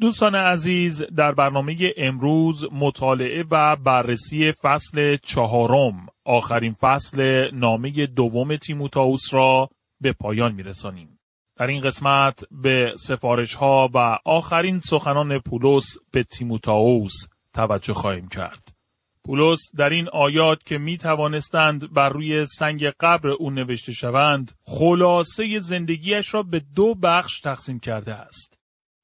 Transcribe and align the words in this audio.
دوستان 0.00 0.34
عزیز 0.34 1.02
در 1.02 1.32
برنامه 1.32 1.76
امروز 1.96 2.66
مطالعه 2.72 3.44
و 3.50 3.76
بررسی 3.76 4.52
فصل 4.52 5.16
چهارم 5.16 6.06
آخرین 6.24 6.72
فصل 6.72 7.50
نامه 7.54 8.06
دوم 8.06 8.56
تیموتائوس 8.56 9.34
را 9.34 9.70
به 10.00 10.12
پایان 10.12 10.52
میرسانیم. 10.52 11.18
در 11.56 11.66
این 11.66 11.82
قسمت 11.82 12.44
به 12.50 12.94
سفارش 12.98 13.54
ها 13.54 13.90
و 13.94 14.18
آخرین 14.24 14.80
سخنان 14.80 15.38
پولس 15.38 15.96
به 16.12 16.22
تیموتائوس 16.22 17.14
توجه 17.54 17.94
خواهیم 17.94 18.28
کرد. 18.28 18.72
پولس 19.24 19.60
در 19.76 19.90
این 19.90 20.08
آیات 20.12 20.64
که 20.64 20.78
می 20.78 20.98
توانستند 20.98 21.92
بر 21.92 22.08
روی 22.08 22.46
سنگ 22.46 22.84
قبر 22.84 23.28
او 23.28 23.50
نوشته 23.50 23.92
شوند 23.92 24.52
خلاصه 24.62 25.60
زندگیش 25.60 26.34
را 26.34 26.42
به 26.42 26.62
دو 26.74 26.94
بخش 26.94 27.40
تقسیم 27.40 27.80
کرده 27.80 28.14
است. 28.14 28.59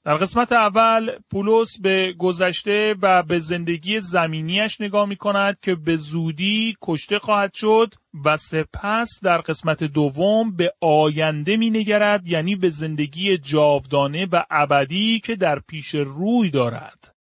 در 0.06 0.16
قسمت 0.16 0.52
اول 0.52 1.10
پولس 1.30 1.80
به 1.82 2.14
گذشته 2.18 2.94
و 3.02 3.22
به 3.22 3.38
زندگی 3.38 4.00
زمینیش 4.00 4.80
نگاه 4.80 5.08
می 5.08 5.16
کند 5.16 5.58
که 5.62 5.74
به 5.74 5.96
زودی 5.96 6.76
کشته 6.82 7.18
خواهد 7.18 7.54
شد 7.54 7.94
و 8.24 8.36
سپس 8.36 9.20
در 9.22 9.38
قسمت 9.38 9.84
دوم 9.84 10.56
به 10.56 10.72
آینده 10.80 11.56
می 11.56 11.70
نگرد 11.70 12.28
یعنی 12.28 12.56
به 12.56 12.70
زندگی 12.70 13.38
جاودانه 13.38 14.26
و 14.32 14.44
ابدی 14.50 15.20
که 15.20 15.36
در 15.36 15.58
پیش 15.58 15.94
روی 15.94 16.50
دارد. 16.50 17.14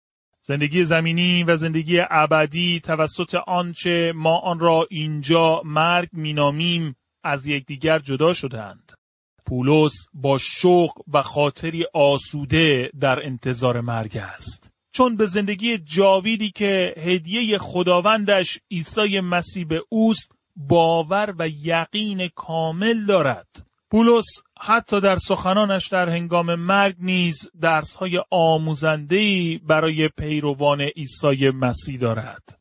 زندگی 0.42 0.84
زمینی 0.84 1.44
و 1.44 1.56
زندگی 1.56 2.00
ابدی 2.10 2.80
توسط 2.80 3.34
آنچه 3.46 4.12
ما 4.16 4.38
آن 4.38 4.58
را 4.58 4.86
اینجا 4.90 5.62
مرگ 5.64 6.08
مینامیم 6.12 6.96
از 7.22 7.46
یکدیگر 7.46 7.98
جدا 7.98 8.32
شدند. 8.32 8.92
پولس 9.46 9.92
با 10.14 10.38
شوق 10.38 10.90
و 11.12 11.22
خاطری 11.22 11.84
آسوده 11.94 12.90
در 13.00 13.26
انتظار 13.26 13.80
مرگ 13.80 14.16
است. 14.16 14.72
چون 14.92 15.16
به 15.16 15.26
زندگی 15.26 15.78
جاویدی 15.78 16.50
که 16.50 16.94
هدیه 16.96 17.58
خداوندش 17.58 18.58
عیسی 18.70 19.20
مسیح 19.20 19.66
به 19.66 19.82
اوست 19.88 20.32
باور 20.56 21.34
و 21.38 21.48
یقین 21.48 22.28
کامل 22.34 23.06
دارد. 23.06 23.66
پولس 23.90 24.26
حتی 24.60 25.00
در 25.00 25.16
سخنانش 25.16 25.88
در 25.88 26.08
هنگام 26.08 26.54
مرگ 26.54 26.96
نیز 26.98 27.50
درسهای 27.60 28.22
آموزندهی 28.30 29.58
برای 29.58 30.08
پیروان 30.08 30.80
عیسی 30.80 31.50
مسیح 31.50 31.98
دارد. 31.98 32.60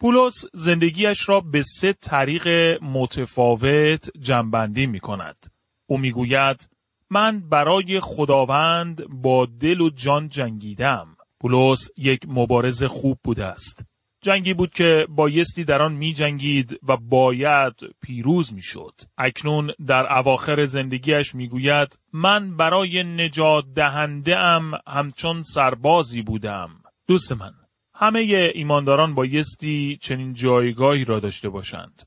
پولس 0.00 0.44
زندگیش 0.54 1.28
را 1.28 1.40
به 1.40 1.62
سه 1.62 1.92
طریق 1.92 2.48
متفاوت 2.82 4.10
جنبندی 4.20 4.86
می 4.86 5.00
کند. 5.00 5.57
او 5.90 5.98
می‌گوید 5.98 6.68
من 7.10 7.48
برای 7.48 8.00
خداوند 8.00 9.06
با 9.08 9.46
دل 9.60 9.80
و 9.80 9.90
جان 9.90 10.28
جنگیدم. 10.28 11.16
پولس 11.40 11.90
یک 11.96 12.20
مبارز 12.28 12.84
خوب 12.84 13.18
بوده 13.24 13.44
است. 13.44 13.84
جنگی 14.22 14.54
بود 14.54 14.74
که 14.74 15.06
بایستی 15.08 15.64
در 15.64 15.82
آن 15.82 15.92
می 15.92 16.12
جنگید 16.12 16.80
و 16.88 16.96
باید 16.96 17.74
پیروز 18.02 18.52
می 18.52 18.62
شد. 18.62 18.94
اکنون 19.18 19.70
در 19.86 20.18
اواخر 20.18 20.64
زندگیش 20.64 21.34
می 21.34 21.48
گوید 21.48 21.98
من 22.12 22.56
برای 22.56 23.04
نجات 23.04 23.64
دهنده 23.74 24.38
ام 24.38 24.72
همچون 24.86 25.42
سربازی 25.42 26.22
بودم. 26.22 26.70
دوست 27.06 27.32
من 27.32 27.52
همه 27.94 28.18
ایمانداران 28.54 29.14
بایستی 29.14 29.98
چنین 30.02 30.34
جایگاهی 30.34 31.04
را 31.04 31.20
داشته 31.20 31.48
باشند. 31.48 32.02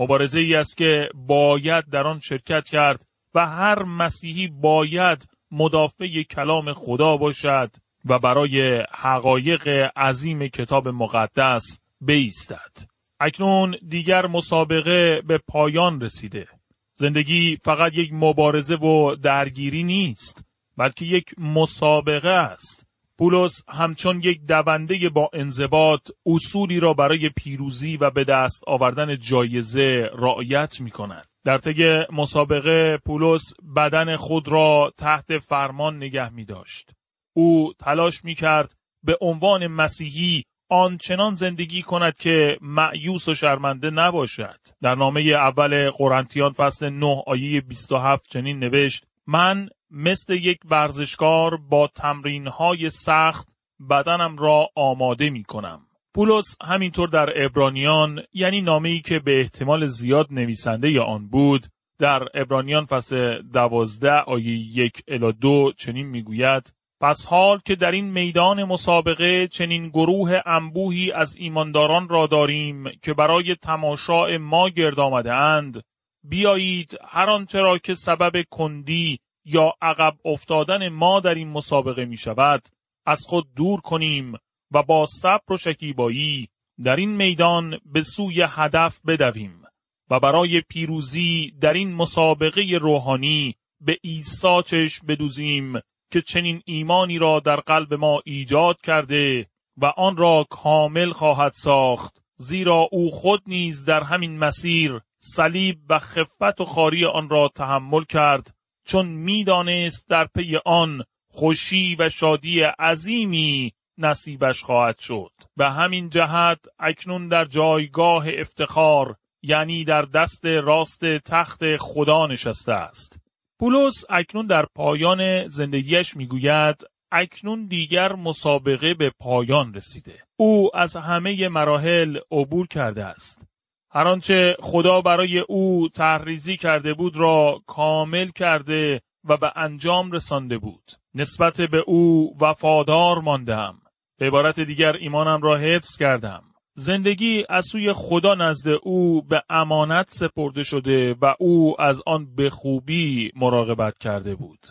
مبارزه 0.00 0.40
ای 0.40 0.54
است 0.54 0.76
که 0.76 1.08
باید 1.14 1.84
در 1.90 2.06
آن 2.06 2.20
شرکت 2.20 2.68
کرد 2.68 3.06
و 3.34 3.46
هر 3.46 3.82
مسیحی 3.82 4.48
باید 4.48 5.28
مدافع 5.50 6.22
کلام 6.22 6.72
خدا 6.72 7.16
باشد 7.16 7.70
و 8.04 8.18
برای 8.18 8.82
حقایق 8.92 9.68
عظیم 9.96 10.48
کتاب 10.48 10.88
مقدس 10.88 11.80
بیستد. 12.00 12.72
اکنون 13.20 13.76
دیگر 13.88 14.26
مسابقه 14.26 15.20
به 15.20 15.38
پایان 15.38 16.00
رسیده. 16.00 16.46
زندگی 16.94 17.58
فقط 17.62 17.94
یک 17.94 18.10
مبارزه 18.12 18.76
و 18.76 19.14
درگیری 19.14 19.82
نیست 19.82 20.44
بلکه 20.76 21.04
یک 21.04 21.24
مسابقه 21.38 22.30
است. 22.30 22.86
پولس 23.18 23.64
همچون 23.68 24.20
یک 24.20 24.46
دونده 24.46 25.08
با 25.08 25.30
انضباط 25.32 26.10
اصولی 26.26 26.80
را 26.80 26.92
برای 26.92 27.28
پیروزی 27.28 27.96
و 27.96 28.10
به 28.10 28.24
دست 28.24 28.62
آوردن 28.66 29.18
جایزه 29.18 30.10
رعایت 30.14 30.80
می 30.80 30.90
کند. 30.90 31.31
در 31.44 31.58
طی 31.58 31.98
مسابقه 32.12 32.98
پولس 33.06 33.42
بدن 33.76 34.16
خود 34.16 34.48
را 34.48 34.92
تحت 34.96 35.38
فرمان 35.38 35.96
نگه 35.96 36.34
می 36.34 36.44
داشت. 36.44 36.90
او 37.36 37.72
تلاش 37.78 38.24
می 38.24 38.34
کرد 38.34 38.74
به 39.02 39.16
عنوان 39.20 39.66
مسیحی 39.66 40.44
آنچنان 40.70 41.34
زندگی 41.34 41.82
کند 41.82 42.16
که 42.16 42.58
معیوس 42.60 43.28
و 43.28 43.34
شرمنده 43.34 43.90
نباشد. 43.90 44.60
در 44.82 44.94
نامه 44.94 45.20
اول 45.20 45.90
قرنتیان 45.90 46.52
فصل 46.52 46.90
9 46.90 47.22
آیه 47.26 47.60
27 47.60 48.30
چنین 48.30 48.58
نوشت 48.58 49.04
من 49.26 49.68
مثل 49.90 50.32
یک 50.32 50.58
ورزشکار 50.64 51.56
با 51.56 51.86
تمرینهای 51.86 52.90
سخت 52.90 53.48
بدنم 53.90 54.36
را 54.36 54.68
آماده 54.74 55.30
می 55.30 55.44
کنم. 55.44 55.86
پولس 56.14 56.56
همینطور 56.62 57.08
در 57.08 57.44
ابرانیان 57.44 58.20
یعنی 58.32 58.60
نامه 58.60 58.88
ای 58.88 59.00
که 59.00 59.18
به 59.18 59.40
احتمال 59.40 59.86
زیاد 59.86 60.26
نویسنده 60.30 60.90
یا 60.90 61.04
آن 61.04 61.28
بود 61.28 61.66
در 61.98 62.22
ابرانیان 62.34 62.84
فصل 62.84 63.42
دوازده 63.42 64.18
آیه 64.18 64.76
یک 64.76 65.02
الا 65.08 65.30
دو 65.30 65.72
چنین 65.76 66.06
می‌گوید 66.06 66.72
پس 67.00 67.26
حال 67.26 67.60
که 67.64 67.74
در 67.74 67.90
این 67.90 68.10
میدان 68.10 68.64
مسابقه 68.64 69.48
چنین 69.48 69.88
گروه 69.88 70.40
انبوهی 70.46 71.12
از 71.12 71.36
ایمانداران 71.36 72.08
را 72.08 72.26
داریم 72.26 72.84
که 73.02 73.14
برای 73.14 73.54
تماشا 73.54 74.38
ما 74.38 74.68
گرد 74.68 75.00
آمده 75.00 75.34
اند 75.34 75.82
بیایید 76.24 76.98
هر 77.04 77.30
آنچه 77.30 77.60
را 77.60 77.78
که 77.78 77.94
سبب 77.94 78.42
کندی 78.50 79.18
یا 79.44 79.74
عقب 79.82 80.14
افتادن 80.24 80.88
ما 80.88 81.20
در 81.20 81.34
این 81.34 81.48
مسابقه 81.48 82.04
می 82.04 82.16
شود 82.16 82.68
از 83.06 83.24
خود 83.26 83.54
دور 83.56 83.80
کنیم 83.80 84.32
و 84.74 84.82
با 84.82 85.06
صبر 85.06 85.52
و 85.52 85.56
شکیبایی 85.56 86.48
در 86.84 86.96
این 86.96 87.16
میدان 87.16 87.78
به 87.84 88.02
سوی 88.02 88.46
هدف 88.48 89.00
بدویم 89.06 89.62
و 90.10 90.20
برای 90.20 90.60
پیروزی 90.60 91.52
در 91.60 91.72
این 91.72 91.94
مسابقه 91.94 92.78
روحانی 92.80 93.54
به 93.80 93.98
عیسی 94.04 94.62
چشم 94.66 95.06
بدوزیم 95.06 95.72
که 96.12 96.20
چنین 96.20 96.62
ایمانی 96.64 97.18
را 97.18 97.40
در 97.40 97.56
قلب 97.56 97.94
ما 97.94 98.20
ایجاد 98.24 98.80
کرده 98.80 99.46
و 99.76 99.86
آن 99.86 100.16
را 100.16 100.46
کامل 100.50 101.12
خواهد 101.12 101.52
ساخت 101.52 102.22
زیرا 102.36 102.88
او 102.92 103.10
خود 103.10 103.42
نیز 103.46 103.84
در 103.84 104.02
همین 104.02 104.38
مسیر 104.38 105.00
صلیب 105.18 105.78
و 105.88 105.98
خفت 105.98 106.60
و 106.60 106.64
خاری 106.64 107.04
آن 107.04 107.28
را 107.28 107.48
تحمل 107.48 108.04
کرد 108.04 108.54
چون 108.84 109.08
می‌دانست 109.08 110.08
در 110.08 110.24
پی 110.24 110.58
آن 110.64 111.04
خوشی 111.30 111.96
و 111.98 112.08
شادی 112.08 112.60
عظیمی 112.60 113.72
نصیبش 114.04 114.62
خواهد 114.62 114.98
شد. 114.98 115.32
به 115.56 115.70
همین 115.70 116.10
جهت 116.10 116.58
اکنون 116.78 117.28
در 117.28 117.44
جایگاه 117.44 118.26
افتخار 118.28 119.16
یعنی 119.42 119.84
در 119.84 120.02
دست 120.02 120.46
راست 120.46 121.04
تخت 121.04 121.76
خدا 121.76 122.26
نشسته 122.26 122.72
است. 122.72 123.20
پولس 123.60 124.04
اکنون 124.10 124.46
در 124.46 124.66
پایان 124.74 125.48
زندگیش 125.48 126.16
می‌گوید 126.16 126.84
اکنون 127.12 127.66
دیگر 127.66 128.12
مسابقه 128.12 128.94
به 128.94 129.12
پایان 129.20 129.74
رسیده. 129.74 130.18
او 130.36 130.76
از 130.76 130.96
همه 130.96 131.48
مراحل 131.48 132.18
عبور 132.30 132.66
کرده 132.66 133.04
است. 133.04 133.42
هر 133.90 134.08
آنچه 134.08 134.56
خدا 134.60 135.00
برای 135.00 135.38
او 135.38 135.88
تحریزی 135.88 136.56
کرده 136.56 136.94
بود 136.94 137.16
را 137.16 137.62
کامل 137.66 138.28
کرده 138.28 139.00
و 139.24 139.36
به 139.36 139.52
انجام 139.56 140.12
رسانده 140.12 140.58
بود. 140.58 140.92
نسبت 141.14 141.60
به 141.60 141.78
او 141.78 142.36
وفادار 142.40 143.18
ماندم. 143.18 143.81
به 144.22 144.28
عبارت 144.28 144.60
دیگر 144.60 144.96
ایمانم 144.96 145.42
را 145.42 145.56
حفظ 145.56 145.96
کردم. 145.96 146.42
زندگی 146.74 147.44
از 147.48 147.66
سوی 147.66 147.92
خدا 147.92 148.34
نزد 148.34 148.68
او 148.82 149.22
به 149.22 149.42
امانت 149.50 150.10
سپرده 150.10 150.62
شده 150.62 151.14
و 151.22 151.34
او 151.38 151.80
از 151.80 152.02
آن 152.06 152.34
به 152.34 152.50
خوبی 152.50 153.32
مراقبت 153.36 153.98
کرده 153.98 154.34
بود. 154.34 154.66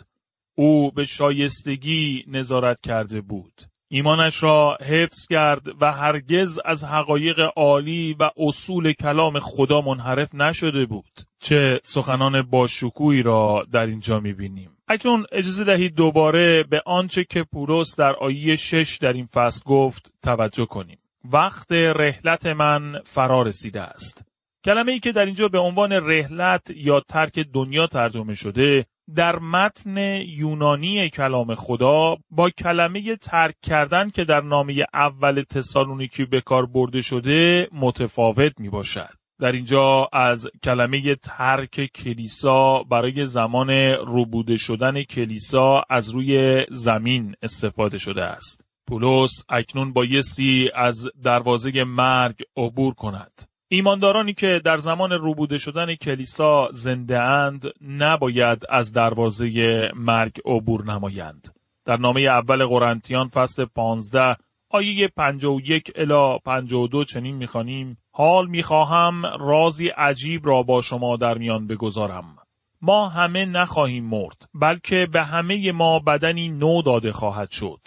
او 0.54 0.90
به 0.90 1.04
شایستگی 1.04 2.24
نظارت 2.28 2.80
کرده 2.80 3.20
بود. 3.20 3.52
ایمانش 3.94 4.42
را 4.42 4.78
حفظ 4.80 5.26
کرد 5.26 5.82
و 5.82 5.92
هرگز 5.92 6.58
از 6.64 6.84
حقایق 6.84 7.50
عالی 7.56 8.16
و 8.20 8.30
اصول 8.36 8.92
کلام 8.92 9.38
خدا 9.40 9.80
منحرف 9.80 10.34
نشده 10.34 10.86
بود. 10.86 11.20
چه 11.40 11.80
سخنان 11.82 12.42
باشکوهی 12.42 13.22
را 13.22 13.66
در 13.72 13.86
اینجا 13.86 14.20
می‌بینیم. 14.20 14.70
اکنون 14.88 15.26
اجازه 15.32 15.64
دهید 15.64 15.94
دوباره 15.94 16.62
به 16.62 16.82
آنچه 16.86 17.24
که 17.24 17.42
پولس 17.52 17.96
در 17.96 18.12
آیه 18.12 18.56
شش 18.56 18.98
در 19.00 19.12
این 19.12 19.26
فصل 19.26 19.62
گفت 19.64 20.12
توجه 20.22 20.66
کنیم. 20.66 20.98
وقت 21.32 21.72
رحلت 21.72 22.46
من 22.46 23.00
فرا 23.04 23.42
رسیده 23.42 23.80
است. 23.80 24.24
کلمه 24.64 24.92
ای 24.92 25.00
که 25.00 25.12
در 25.12 25.24
اینجا 25.24 25.48
به 25.48 25.58
عنوان 25.58 25.92
رحلت 25.92 26.70
یا 26.76 27.00
ترک 27.00 27.38
دنیا 27.38 27.86
ترجمه 27.86 28.34
شده 28.34 28.86
در 29.14 29.38
متن 29.38 29.96
یونانی 30.26 31.08
کلام 31.08 31.54
خدا 31.54 32.16
با 32.30 32.50
کلمه 32.50 33.16
ترک 33.16 33.54
کردن 33.62 34.10
که 34.10 34.24
در 34.24 34.40
نامه 34.40 34.84
اول 34.94 35.42
تسالونیکی 35.42 36.24
به 36.24 36.40
کار 36.40 36.66
برده 36.66 37.02
شده 37.02 37.68
متفاوت 37.72 38.60
می 38.60 38.68
باشد. 38.68 39.10
در 39.40 39.52
اینجا 39.52 40.08
از 40.12 40.48
کلمه 40.62 41.14
ترک 41.14 41.90
کلیسا 41.94 42.82
برای 42.82 43.26
زمان 43.26 43.70
روبوده 44.06 44.56
شدن 44.56 45.02
کلیسا 45.02 45.84
از 45.90 46.08
روی 46.08 46.64
زمین 46.70 47.34
استفاده 47.42 47.98
شده 47.98 48.22
است. 48.24 48.64
پولس 48.88 49.44
اکنون 49.48 49.92
بایستی 49.92 50.70
از 50.74 51.08
دروازه 51.22 51.84
مرگ 51.84 52.42
عبور 52.56 52.94
کند. 52.94 53.51
ایماندارانی 53.74 54.32
که 54.32 54.60
در 54.64 54.78
زمان 54.78 55.12
روبوده 55.12 55.58
شدن 55.58 55.94
کلیسا 55.94 56.68
زنده 56.72 57.20
اند 57.20 57.64
نباید 57.80 58.62
از 58.68 58.92
دروازه 58.92 59.90
مرگ 59.94 60.40
عبور 60.44 60.84
نمایند. 60.84 61.48
در 61.84 61.96
نامه 61.96 62.20
اول 62.20 62.66
قرنتیان 62.66 63.28
فصل 63.28 63.64
15 63.64 64.36
آیه 64.70 65.08
51 65.08 65.92
الی 65.94 66.38
52 66.44 67.04
چنین 67.04 67.36
می‌خوانیم 67.36 67.98
حال 68.10 68.46
می‌خواهم 68.46 69.26
رازی 69.26 69.88
عجیب 69.88 70.46
را 70.46 70.62
با 70.62 70.82
شما 70.82 71.16
در 71.16 71.38
میان 71.38 71.66
بگذارم. 71.66 72.36
ما 72.82 73.08
همه 73.08 73.44
نخواهیم 73.44 74.04
مرد 74.04 74.48
بلکه 74.54 75.06
به 75.12 75.22
همه 75.22 75.72
ما 75.72 75.98
بدنی 75.98 76.48
نو 76.48 76.82
داده 76.82 77.12
خواهد 77.12 77.50
شد. 77.50 77.80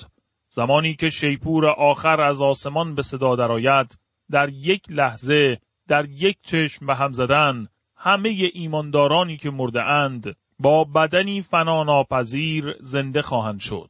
زمانی 0.49 0.95
که 0.95 1.09
شیپور 1.09 1.65
آخر 1.65 2.21
از 2.21 2.41
آسمان 2.41 2.95
به 2.95 3.01
صدا 3.01 3.35
درآید 3.35 3.97
در 4.31 4.49
یک 4.49 4.81
لحظه 4.89 5.59
در 5.87 6.05
یک 6.09 6.37
چشم 6.41 6.85
به 6.85 6.95
هم 6.95 7.11
زدن 7.11 7.67
همه 7.97 8.29
ایماندارانی 8.53 9.37
که 9.37 9.49
مرده 9.49 9.83
اند 9.83 10.35
با 10.59 10.83
بدنی 10.83 11.41
فناناپذیر 11.41 12.75
زنده 12.79 13.21
خواهند 13.21 13.59
شد. 13.59 13.89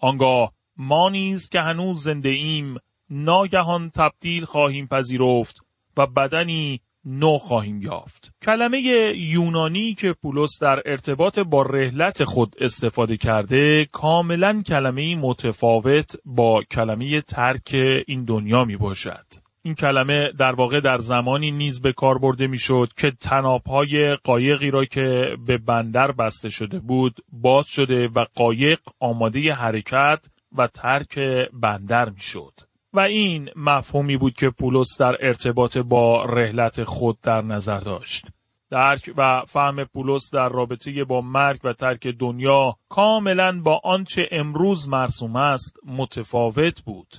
آنگاه 0.00 0.52
ما 0.76 1.08
نیز 1.08 1.48
که 1.48 1.60
هنوز 1.60 2.02
زنده 2.02 2.28
ایم 2.28 2.76
ناگهان 3.10 3.90
تبدیل 3.90 4.44
خواهیم 4.44 4.86
پذیرفت 4.86 5.60
و 5.96 6.06
بدنی 6.06 6.80
نو 7.04 7.38
خواهیم 7.38 7.82
یافت. 7.82 8.32
کلمه 8.42 8.78
یونانی 9.16 9.94
که 9.94 10.12
پولس 10.12 10.58
در 10.62 10.82
ارتباط 10.86 11.38
با 11.38 11.62
رحلت 11.62 12.24
خود 12.24 12.56
استفاده 12.60 13.16
کرده 13.16 13.84
کاملا 13.92 14.62
کلمه 14.66 15.16
متفاوت 15.16 16.16
با 16.24 16.62
کلمه 16.62 17.20
ترک 17.20 17.74
این 18.06 18.24
دنیا 18.24 18.64
می 18.64 18.76
باشد. 18.76 19.43
این 19.66 19.74
کلمه 19.74 20.30
در 20.38 20.52
واقع 20.52 20.80
در 20.80 20.98
زمانی 20.98 21.50
نیز 21.50 21.82
به 21.82 21.92
کار 21.92 22.18
برده 22.18 22.46
می‌شد 22.46 22.88
که 22.96 23.10
تنابهای 23.10 24.16
قایقی 24.16 24.70
را 24.70 24.84
که 24.84 25.36
به 25.46 25.58
بندر 25.58 26.12
بسته 26.12 26.48
شده 26.48 26.78
بود 26.78 27.24
باز 27.32 27.68
شده 27.68 28.08
و 28.08 28.24
قایق 28.34 28.80
آماده 29.00 29.52
حرکت 29.52 30.26
و 30.52 30.66
ترک 30.66 31.18
بندر 31.52 32.08
می‌شد. 32.08 32.52
و 32.92 33.00
این 33.00 33.50
مفهومی 33.56 34.16
بود 34.16 34.34
که 34.34 34.50
پولس 34.50 35.00
در 35.00 35.16
ارتباط 35.20 35.78
با 35.78 36.24
رحلت 36.24 36.84
خود 36.84 37.20
در 37.20 37.42
نظر 37.42 37.80
داشت. 37.80 38.26
درک 38.70 39.10
و 39.16 39.42
فهم 39.46 39.84
پولس 39.84 40.30
در 40.34 40.48
رابطه 40.48 41.04
با 41.04 41.20
مرگ 41.20 41.60
و 41.64 41.72
ترک 41.72 42.06
دنیا 42.06 42.76
کاملا 42.88 43.60
با 43.60 43.80
آنچه 43.84 44.28
امروز 44.32 44.88
مرسوم 44.88 45.36
است 45.36 45.76
متفاوت 45.86 46.82
بود. 46.82 47.14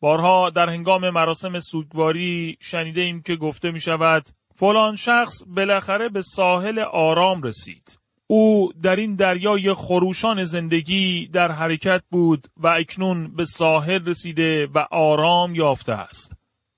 بارها 0.00 0.50
در 0.50 0.68
هنگام 0.68 1.10
مراسم 1.10 1.58
سوگواری 1.58 2.56
شنیده 2.60 3.00
ایم 3.00 3.22
که 3.22 3.36
گفته 3.36 3.70
می 3.70 3.80
شود 3.80 4.28
فلان 4.54 4.96
شخص 4.96 5.42
بالاخره 5.46 6.08
به 6.08 6.22
ساحل 6.22 6.78
آرام 6.78 7.42
رسید. 7.42 7.98
او 8.26 8.72
در 8.82 8.96
این 8.96 9.14
دریای 9.14 9.74
خروشان 9.74 10.44
زندگی 10.44 11.26
در 11.26 11.52
حرکت 11.52 12.02
بود 12.10 12.46
و 12.56 12.68
اکنون 12.68 13.34
به 13.36 13.44
ساحل 13.44 14.04
رسیده 14.06 14.66
و 14.74 14.86
آرام 14.90 15.54
یافته 15.54 15.92
است. 15.92 16.36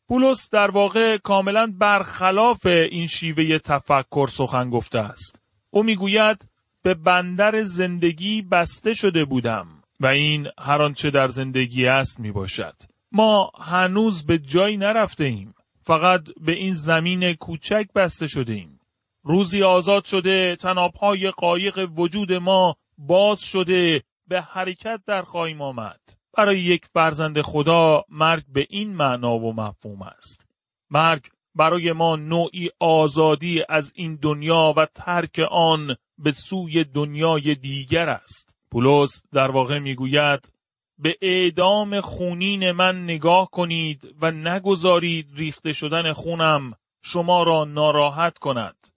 پولس 0.08 0.50
در 0.50 0.70
واقع 0.70 1.16
کاملا 1.16 1.72
برخلاف 1.78 2.66
این 2.66 3.06
شیوه 3.06 3.58
تفکر 3.58 4.26
سخن 4.26 4.70
گفته 4.70 4.98
است. 4.98 5.42
او 5.70 5.82
می‌گوید 5.82 6.48
به 6.82 6.94
بندر 6.94 7.62
زندگی 7.62 8.42
بسته 8.42 8.94
شده 8.94 9.25
بودم 9.25 9.66
و 10.00 10.06
این 10.06 10.48
هر 10.58 10.82
آنچه 10.82 11.10
در 11.10 11.28
زندگی 11.28 11.86
است 11.86 12.20
می 12.20 12.32
باشد. 12.32 12.91
ما 13.12 13.50
هنوز 13.61 14.26
به 14.26 14.38
جایی 14.38 14.76
نرفته 14.76 15.25
ایم. 15.25 15.55
فقط 15.82 16.23
به 16.41 16.53
این 16.53 16.75
زمین 16.75 17.32
کوچک 17.32 17.87
بسته 17.94 18.26
شده 18.26 18.53
ایم. 18.53 18.81
روزی 19.25 19.62
آزاد 19.62 20.05
شده 20.05 20.56
تنابهای 20.56 21.31
قایق 21.31 21.91
وجود 21.97 22.32
ما 22.32 22.76
باز 22.99 23.41
شده 23.41 24.03
به 24.29 24.41
حرکت 24.41 25.00
در 25.06 25.23
خواهیم 25.23 25.62
آمد. 25.62 26.00
برای 26.37 26.61
یک 26.61 26.87
فرزند 26.87 27.41
خدا 27.41 28.05
مرگ 28.09 28.44
به 28.49 28.67
این 28.70 28.93
معنا 28.93 29.38
و 29.38 29.53
مفهوم 29.53 30.03
است. 30.03 30.47
مرگ 30.91 31.23
برای 31.55 31.93
ما 31.93 32.17
نوعی 32.17 32.70
آزادی 32.81 33.62
از 33.69 33.93
این 33.97 34.17
دنیا 34.17 34.75
و 34.76 34.87
ترک 34.87 35.41
آن 35.50 35.97
به 36.19 36.32
سوی 36.32 36.85
دنیای 36.85 37.55
دیگر 37.55 38.09
است. 38.09 38.56
پولس 38.70 39.23
در 39.32 39.50
واقع 39.50 39.79
می‌گوید 39.79 40.53
به 41.02 41.16
اعدام 41.22 42.00
خونین 42.00 42.72
من 42.72 43.04
نگاه 43.04 43.50
کنید 43.50 44.14
و 44.20 44.31
نگذارید 44.31 45.28
ریخته 45.34 45.72
شدن 45.72 46.12
خونم 46.12 46.72
شما 47.02 47.43
را 47.43 47.64
ناراحت 47.64 48.38
کند. 48.38 48.88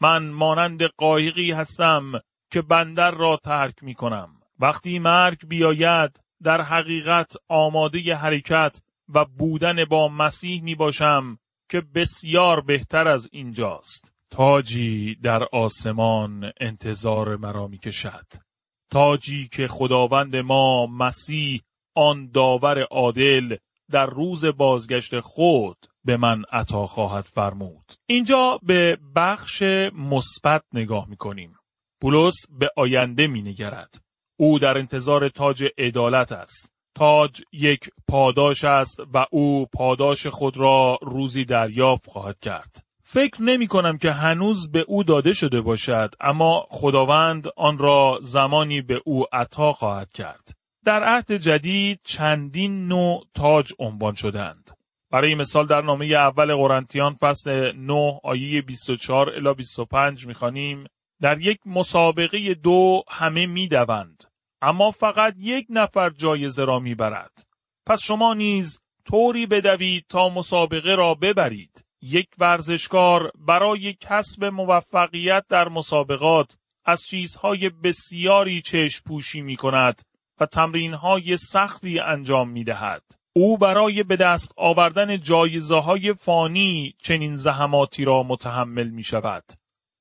من 0.00 0.28
مانند 0.28 0.82
قایقی 0.82 1.52
هستم 1.52 2.12
که 2.50 2.62
بندر 2.62 3.10
را 3.10 3.36
ترک 3.36 3.74
می 3.82 3.94
کنم. 3.94 4.28
وقتی 4.60 4.98
مرگ 4.98 5.48
بیاید 5.48 6.20
در 6.42 6.60
حقیقت 6.60 7.32
آماده 7.48 8.14
حرکت 8.14 8.80
و 9.08 9.24
بودن 9.24 9.84
با 9.84 10.08
مسیح 10.08 10.62
می 10.62 10.74
باشم 10.74 11.38
که 11.68 11.80
بسیار 11.80 12.60
بهتر 12.60 13.08
از 13.08 13.28
اینجاست. 13.32 14.12
تاجی 14.30 15.14
در 15.14 15.42
آسمان 15.52 16.52
انتظار 16.60 17.36
مرا 17.36 17.66
می 17.66 17.78
کشد. 17.78 18.45
تاجی 18.90 19.48
که 19.48 19.68
خداوند 19.68 20.36
ما 20.36 20.86
مسیح 20.86 21.60
آن 21.94 22.30
داور 22.30 22.82
عادل 22.82 23.56
در 23.90 24.06
روز 24.06 24.44
بازگشت 24.44 25.20
خود 25.20 25.76
به 26.04 26.16
من 26.16 26.44
عطا 26.52 26.86
خواهد 26.86 27.24
فرمود. 27.24 27.92
اینجا 28.06 28.60
به 28.62 28.98
بخش 29.16 29.62
مثبت 29.94 30.62
نگاه 30.72 31.08
می 31.08 31.16
کنیم. 31.16 31.54
پولس 32.00 32.34
به 32.58 32.70
آینده 32.76 33.26
می 33.26 33.42
نگرد. 33.42 34.00
او 34.38 34.58
در 34.58 34.78
انتظار 34.78 35.28
تاج 35.28 35.64
عدالت 35.78 36.32
است. 36.32 36.72
تاج 36.94 37.42
یک 37.52 37.90
پاداش 38.08 38.64
است 38.64 39.00
و 39.14 39.26
او 39.30 39.66
پاداش 39.66 40.26
خود 40.26 40.56
را 40.56 40.98
روزی 41.02 41.44
دریافت 41.44 42.10
خواهد 42.10 42.40
کرد. 42.40 42.85
فکر 43.08 43.42
نمی 43.42 43.66
کنم 43.66 43.98
که 43.98 44.10
هنوز 44.10 44.70
به 44.70 44.80
او 44.80 45.04
داده 45.04 45.32
شده 45.32 45.60
باشد 45.60 46.14
اما 46.20 46.66
خداوند 46.70 47.48
آن 47.56 47.78
را 47.78 48.18
زمانی 48.22 48.80
به 48.80 49.00
او 49.04 49.24
عطا 49.32 49.72
خواهد 49.72 50.12
کرد. 50.12 50.56
در 50.84 51.04
عهد 51.04 51.32
جدید 51.32 52.00
چندین 52.04 52.86
نوع 52.88 53.24
تاج 53.34 53.72
عنوان 53.78 54.14
شدند. 54.14 54.70
برای 55.10 55.34
مثال 55.34 55.66
در 55.66 55.80
نامه 55.80 56.06
اول 56.06 56.54
قرنتیان 56.54 57.14
فصل 57.14 57.72
9 57.76 58.20
آیه 58.24 58.62
24 58.62 59.30
الی 59.30 59.54
25 59.54 60.26
می‌خوانیم 60.26 60.84
در 61.22 61.40
یک 61.40 61.58
مسابقه 61.66 62.54
دو 62.54 63.02
همه 63.08 63.46
می‌دوند 63.46 64.24
اما 64.62 64.90
فقط 64.90 65.34
یک 65.38 65.66
نفر 65.70 66.10
جایزه 66.10 66.64
را 66.64 66.78
می‌برد 66.78 67.46
پس 67.86 68.02
شما 68.02 68.34
نیز 68.34 68.80
طوری 69.04 69.46
بدوید 69.46 70.04
تا 70.08 70.28
مسابقه 70.28 70.94
را 70.94 71.14
ببرید 71.14 71.85
یک 72.08 72.28
ورزشکار 72.38 73.30
برای 73.34 73.94
کسب 74.00 74.44
موفقیت 74.44 75.44
در 75.48 75.68
مسابقات 75.68 76.56
از 76.84 77.02
چیزهای 77.02 77.70
بسیاری 77.70 78.62
چشم 78.62 79.02
پوشی 79.06 79.40
می 79.40 79.56
کند 79.56 80.02
و 80.40 80.46
تمرینهای 80.46 81.36
سختی 81.36 81.98
انجام 81.98 82.50
می 82.50 82.64
دهد. 82.64 83.02
او 83.32 83.58
برای 83.58 84.02
به 84.02 84.16
دست 84.16 84.52
آوردن 84.56 85.20
جایزه 85.20 85.76
های 85.76 86.14
فانی 86.14 86.94
چنین 87.02 87.34
زحماتی 87.34 88.04
را 88.04 88.22
متحمل 88.22 88.88
می 88.88 89.04
شود. 89.04 89.44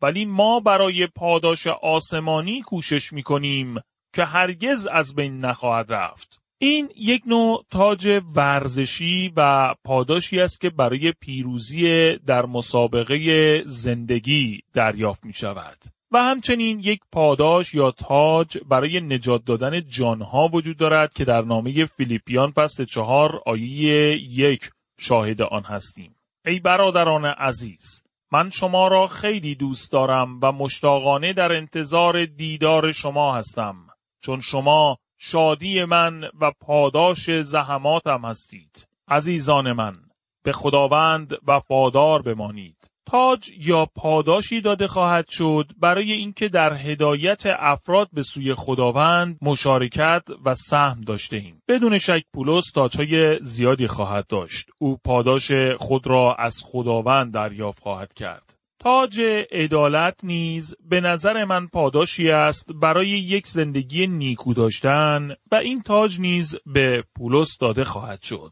ولی 0.01 0.25
ما 0.25 0.59
برای 0.59 1.07
پاداش 1.07 1.67
آسمانی 1.67 2.61
کوشش 2.61 3.13
می 3.13 3.23
کنیم 3.23 3.75
که 4.13 4.25
هرگز 4.25 4.87
از 4.87 5.15
بین 5.15 5.45
نخواهد 5.45 5.93
رفت. 5.93 6.44
این 6.57 6.89
یک 6.95 7.21
نوع 7.27 7.65
تاج 7.71 8.21
ورزشی 8.35 9.33
و 9.35 9.73
پاداشی 9.83 10.39
است 10.39 10.61
که 10.61 10.69
برای 10.69 11.11
پیروزی 11.11 12.15
در 12.17 12.45
مسابقه 12.45 13.61
زندگی 13.65 14.61
دریافت 14.73 15.25
می 15.25 15.33
شود. 15.33 15.77
و 16.11 16.17
همچنین 16.17 16.79
یک 16.79 16.99
پاداش 17.11 17.73
یا 17.73 17.91
تاج 17.91 18.57
برای 18.69 19.01
نجات 19.01 19.45
دادن 19.45 19.81
جانها 19.87 20.47
وجود 20.47 20.77
دارد 20.77 21.13
که 21.13 21.25
در 21.25 21.41
نامه 21.41 21.85
فیلیپیان 21.85 22.51
فصل 22.51 22.85
چهار 22.85 23.41
آیه 23.45 24.17
یک 24.17 24.69
شاهد 24.99 25.41
آن 25.41 25.63
هستیم. 25.63 26.15
ای 26.45 26.59
برادران 26.59 27.25
عزیز 27.25 28.03
من 28.31 28.49
شما 28.49 28.87
را 28.87 29.07
خیلی 29.07 29.55
دوست 29.55 29.91
دارم 29.91 30.39
و 30.41 30.51
مشتاقانه 30.51 31.33
در 31.33 31.51
انتظار 31.51 32.25
دیدار 32.25 32.91
شما 32.91 33.35
هستم 33.35 33.75
چون 34.21 34.39
شما 34.39 34.97
شادی 35.17 35.83
من 35.85 36.23
و 36.41 36.51
پاداش 36.59 37.41
زحماتم 37.41 38.25
هستید 38.25 38.87
عزیزان 39.07 39.71
من 39.71 39.95
به 40.43 40.51
خداوند 40.51 41.33
وفادار 41.47 42.21
بمانید 42.21 42.95
تاج 43.05 43.49
یا 43.59 43.85
پاداشی 43.95 44.61
داده 44.61 44.87
خواهد 44.87 45.25
شد 45.29 45.71
برای 45.79 46.11
اینکه 46.11 46.47
در 46.47 46.73
هدایت 46.73 47.43
افراد 47.45 48.09
به 48.13 48.23
سوی 48.23 48.53
خداوند 48.53 49.37
مشارکت 49.41 50.23
و 50.45 50.53
سهم 50.53 51.01
داشته 51.01 51.37
ایم. 51.37 51.61
بدون 51.67 51.97
شک 51.97 52.23
پولس 52.33 52.71
تاجهای 52.75 53.39
زیادی 53.41 53.87
خواهد 53.87 54.27
داشت. 54.27 54.69
او 54.77 54.97
پاداش 54.97 55.51
خود 55.79 56.07
را 56.07 56.35
از 56.35 56.61
خداوند 56.63 57.33
دریافت 57.33 57.83
خواهد 57.83 58.13
کرد. 58.13 58.54
تاج 58.85 59.21
عدالت 59.51 60.23
نیز 60.23 60.75
به 60.89 61.01
نظر 61.01 61.45
من 61.45 61.67
پاداشی 61.67 62.29
است 62.29 62.71
برای 62.73 63.09
یک 63.09 63.47
زندگی 63.47 64.07
نیکو 64.07 64.53
داشتن 64.53 65.29
و 65.51 65.55
این 65.55 65.81
تاج 65.81 66.19
نیز 66.19 66.55
به 66.65 67.03
پولس 67.15 67.57
داده 67.57 67.83
خواهد 67.83 68.21
شد. 68.21 68.51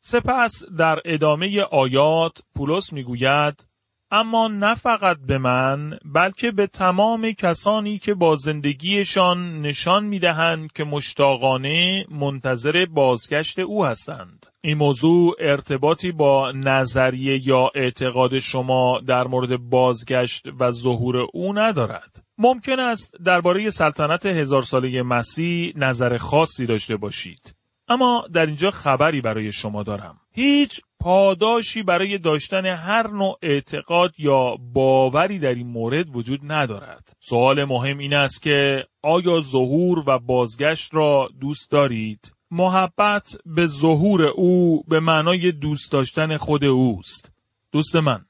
سپس 0.00 0.64
در 0.78 0.98
ادامه 1.04 1.62
آیات 1.62 2.38
پولس 2.54 2.92
می‌گوید 2.92 3.66
اما 4.14 4.48
نه 4.48 4.74
فقط 4.74 5.16
به 5.26 5.38
من 5.38 5.98
بلکه 6.04 6.50
به 6.50 6.66
تمام 6.66 7.30
کسانی 7.30 7.98
که 7.98 8.14
با 8.14 8.36
زندگیشان 8.36 9.62
نشان 9.62 10.04
می‌دهند 10.04 10.72
که 10.72 10.84
مشتاقانه 10.84 12.06
منتظر 12.10 12.86
بازگشت 12.90 13.58
او 13.58 13.86
هستند. 13.86 14.46
این 14.60 14.78
موضوع 14.78 15.34
ارتباطی 15.38 16.12
با 16.12 16.52
نظریه 16.52 17.48
یا 17.48 17.70
اعتقاد 17.74 18.38
شما 18.38 19.00
در 19.06 19.26
مورد 19.26 19.56
بازگشت 19.56 20.46
و 20.60 20.70
ظهور 20.72 21.16
او 21.32 21.58
ندارد. 21.58 22.24
ممکن 22.38 22.80
است 22.80 23.14
درباره 23.24 23.70
سلطنت 23.70 24.26
هزار 24.26 24.62
ساله 24.62 25.02
مسیح 25.02 25.72
نظر 25.76 26.16
خاصی 26.16 26.66
داشته 26.66 26.96
باشید. 26.96 27.54
اما 27.88 28.24
در 28.32 28.46
اینجا 28.46 28.70
خبری 28.70 29.20
برای 29.20 29.52
شما 29.52 29.82
دارم. 29.82 30.16
هیچ 30.32 30.80
پاداشی 31.02 31.82
برای 31.82 32.18
داشتن 32.18 32.66
هر 32.66 33.10
نوع 33.10 33.38
اعتقاد 33.42 34.14
یا 34.18 34.56
باوری 34.72 35.38
در 35.38 35.54
این 35.54 35.66
مورد 35.66 36.16
وجود 36.16 36.40
ندارد. 36.52 37.16
سوال 37.20 37.64
مهم 37.64 37.98
این 37.98 38.14
است 38.14 38.42
که 38.42 38.86
آیا 39.02 39.40
ظهور 39.40 40.04
و 40.06 40.18
بازگشت 40.18 40.94
را 40.94 41.28
دوست 41.40 41.70
دارید؟ 41.70 42.32
محبت 42.50 43.28
به 43.46 43.66
ظهور 43.66 44.22
او 44.22 44.82
به 44.88 45.00
معنای 45.00 45.52
دوست 45.52 45.92
داشتن 45.92 46.36
خود 46.36 46.64
اوست. 46.64 47.32
دوست 47.72 47.96
من، 47.96 48.24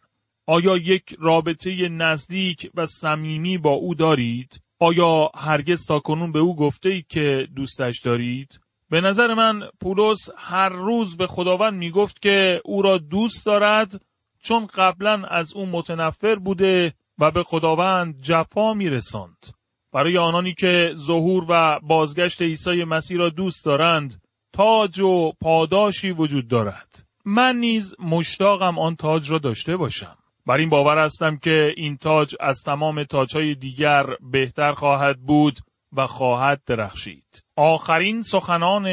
آیا 0.46 0.76
یک 0.76 1.16
رابطه 1.18 1.88
نزدیک 1.88 2.70
و 2.74 2.86
صمیمی 2.86 3.58
با 3.58 3.70
او 3.70 3.94
دارید؟ 3.94 4.60
آیا 4.78 5.30
هرگز 5.34 5.86
تا 5.86 6.00
کنون 6.00 6.32
به 6.32 6.38
او 6.38 6.56
گفته 6.56 6.88
اید 6.88 7.06
که 7.06 7.48
دوستش 7.56 8.00
دارید؟ 8.00 8.60
به 8.92 9.00
نظر 9.00 9.34
من 9.34 9.68
پولس 9.80 10.30
هر 10.36 10.68
روز 10.68 11.16
به 11.16 11.26
خداوند 11.26 11.74
می‌گفت 11.74 12.22
که 12.22 12.60
او 12.64 12.82
را 12.82 12.98
دوست 12.98 13.46
دارد 13.46 14.04
چون 14.42 14.66
قبلا 14.66 15.22
از 15.24 15.52
او 15.54 15.66
متنفر 15.66 16.34
بوده 16.34 16.94
و 17.18 17.30
به 17.30 17.42
خداوند 17.42 18.20
جفا 18.20 18.74
میرساند. 18.74 19.46
برای 19.92 20.18
آنانی 20.18 20.54
که 20.54 20.92
ظهور 20.96 21.44
و 21.48 21.80
بازگشت 21.82 22.42
عیسی 22.42 22.84
مسیح 22.84 23.18
را 23.18 23.28
دوست 23.28 23.64
دارند 23.64 24.22
تاج 24.52 25.00
و 25.00 25.32
پاداشی 25.40 26.10
وجود 26.10 26.48
دارد. 26.48 27.06
من 27.24 27.56
نیز 27.56 27.94
مشتاقم 27.98 28.78
آن 28.78 28.96
تاج 28.96 29.30
را 29.30 29.38
داشته 29.38 29.76
باشم. 29.76 30.16
بر 30.46 30.56
این 30.56 30.68
باور 30.68 31.04
هستم 31.04 31.36
که 31.36 31.74
این 31.76 31.96
تاج 31.96 32.36
از 32.40 32.62
تمام 32.62 33.04
تاجهای 33.04 33.54
دیگر 33.54 34.06
بهتر 34.32 34.72
خواهد 34.72 35.20
بود 35.20 35.58
و 35.96 36.06
خواهد 36.06 36.62
درخشید. 36.66 37.42
آخرین 37.56 38.22
سخنان 38.22 38.86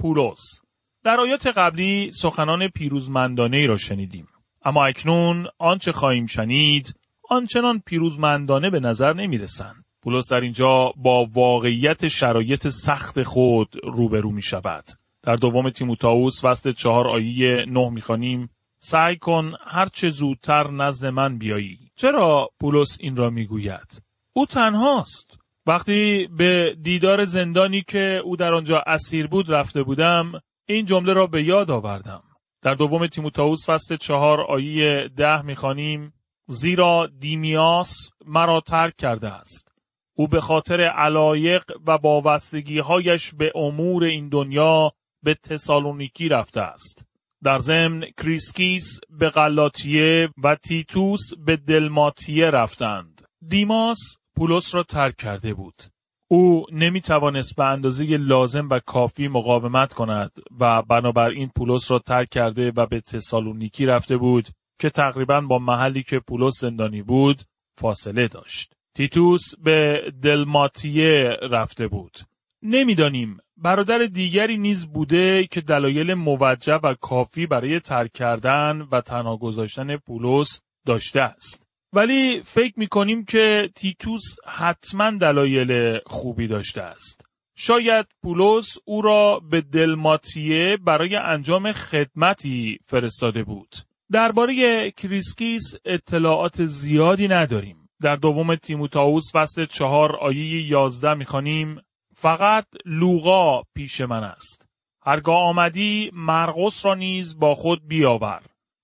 پولس 0.00 0.60
در 1.04 1.20
آیات 1.20 1.46
قبلی 1.46 2.12
سخنان 2.12 2.68
پیروزمندانه 2.68 3.56
ای 3.56 3.66
را 3.66 3.76
شنیدیم. 3.76 4.26
اما 4.64 4.84
اکنون 4.84 5.46
آنچه 5.58 5.92
خواهیم 5.92 6.26
شنید 6.26 6.94
آنچنان 7.30 7.82
پیروزمندانه 7.86 8.70
به 8.70 8.80
نظر 8.80 9.12
نمی 9.12 9.38
رسند. 9.38 9.84
پولس 10.02 10.32
در 10.32 10.40
اینجا 10.40 10.92
با 10.96 11.26
واقعیت 11.32 12.08
شرایط 12.08 12.68
سخت 12.68 13.22
خود 13.22 13.74
روبرو 13.82 14.30
می 14.30 14.42
شود. 14.42 14.84
در 15.22 15.36
دوم 15.36 15.70
تیموتائوس 15.70 16.44
فصل 16.44 16.72
چهار 16.72 17.08
آیه 17.08 17.64
نه 17.68 17.90
می‌خوانیم 17.90 18.50
سعی 18.78 19.16
کن 19.16 19.52
هرچه 19.66 20.08
زودتر 20.08 20.70
نزد 20.70 21.06
من 21.06 21.38
بیایی. 21.38 21.78
چرا 21.96 22.48
پولس 22.60 22.98
این 23.00 23.16
را 23.16 23.30
می‌گوید؟ 23.30 24.02
او 24.32 24.46
تنهاست. 24.46 25.43
وقتی 25.66 26.26
به 26.26 26.76
دیدار 26.82 27.24
زندانی 27.24 27.82
که 27.82 28.20
او 28.24 28.36
در 28.36 28.54
آنجا 28.54 28.82
اسیر 28.86 29.26
بود 29.26 29.50
رفته 29.50 29.82
بودم 29.82 30.32
این 30.66 30.84
جمله 30.84 31.12
را 31.12 31.26
به 31.26 31.42
یاد 31.42 31.70
آوردم. 31.70 32.22
در 32.62 32.74
دوم 32.74 33.06
تیموتائوس 33.06 33.70
فصل 33.70 33.96
چهار 33.96 34.40
آیه 34.40 35.08
ده 35.16 35.42
می‌خوانیم 35.42 36.12
زیرا 36.46 37.08
دیماس 37.20 37.96
مرا 38.26 38.60
ترک 38.60 38.96
کرده 38.96 39.28
است. 39.28 39.74
او 40.16 40.28
به 40.28 40.40
خاطر 40.40 40.80
علایق 40.80 41.64
و 41.86 41.90
وابستگی 41.90 42.78
هایش 42.78 43.34
به 43.34 43.52
امور 43.54 44.04
این 44.04 44.28
دنیا 44.28 44.92
به 45.22 45.34
تسالونیکی 45.34 46.28
رفته 46.28 46.60
است. 46.60 47.06
در 47.42 47.58
ضمن 47.58 48.04
کریسکیس 48.16 49.00
به 49.10 49.30
غلاطیه 49.30 50.28
و 50.44 50.54
تیتوس 50.54 51.20
به 51.46 51.56
دلماتیه 51.56 52.50
رفتند. 52.50 53.22
دیماس 53.48 53.98
پولس 54.36 54.74
را 54.74 54.82
ترک 54.82 55.16
کرده 55.16 55.54
بود. 55.54 55.82
او 56.28 56.66
نمی 56.72 57.00
توانست 57.00 57.56
به 57.56 57.64
اندازه 57.64 58.04
لازم 58.04 58.68
و 58.68 58.78
کافی 58.78 59.28
مقاومت 59.28 59.92
کند 59.92 60.30
و 60.60 60.82
بنابراین 60.82 61.50
پولس 61.56 61.90
را 61.90 61.98
ترک 61.98 62.28
کرده 62.28 62.72
و 62.76 62.86
به 62.86 63.00
تسالونیکی 63.00 63.86
رفته 63.86 64.16
بود 64.16 64.48
که 64.78 64.90
تقریبا 64.90 65.40
با 65.40 65.58
محلی 65.58 66.02
که 66.02 66.18
پولس 66.18 66.60
زندانی 66.60 67.02
بود 67.02 67.42
فاصله 67.76 68.28
داشت. 68.28 68.74
تیتوس 68.94 69.42
به 69.62 70.04
دلماتیه 70.22 71.36
رفته 71.50 71.88
بود. 71.88 72.18
نمی‌دانیم 72.62 73.38
برادر 73.56 73.98
دیگری 73.98 74.58
نیز 74.58 74.86
بوده 74.86 75.46
که 75.46 75.60
دلایل 75.60 76.14
موجه 76.14 76.74
و 76.74 76.94
کافی 76.94 77.46
برای 77.46 77.80
ترک 77.80 78.12
کردن 78.12 78.88
و 78.92 79.00
تنها 79.00 79.36
گذاشتن 79.36 79.96
پولس 79.96 80.60
داشته 80.86 81.20
است. 81.20 81.63
ولی 81.94 82.42
فکر 82.44 82.72
می‌کنیم 82.76 83.24
که 83.24 83.70
تیتوس 83.74 84.22
حتما 84.46 85.10
دلایل 85.10 85.98
خوبی 86.06 86.46
داشته 86.46 86.82
است. 86.82 87.24
شاید 87.56 88.06
پولس 88.22 88.78
او 88.84 89.02
را 89.02 89.40
به 89.50 89.60
دلماتیه 89.60 90.76
برای 90.76 91.16
انجام 91.16 91.72
خدمتی 91.72 92.78
فرستاده 92.84 93.44
بود. 93.44 93.74
درباره 94.12 94.90
کریسکیس 94.90 95.74
اطلاعات 95.84 96.66
زیادی 96.66 97.28
نداریم. 97.28 97.88
در 98.02 98.16
دوم 98.16 98.54
تیموتائوس 98.54 99.32
فصل 99.32 99.64
چهار 99.64 100.16
آیه 100.16 100.66
یازده 100.70 101.14
می‌خوانیم 101.14 101.80
فقط 102.14 102.66
لوقا 102.86 103.62
پیش 103.74 104.00
من 104.00 104.24
است. 104.24 104.68
هرگاه 105.02 105.38
آمدی 105.38 106.10
مرقس 106.12 106.86
را 106.86 106.94
نیز 106.94 107.38
با 107.38 107.54
خود 107.54 107.88
بیاور. 107.88 108.42